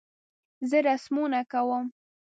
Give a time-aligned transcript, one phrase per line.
[0.69, 1.85] زه رسمونه کوم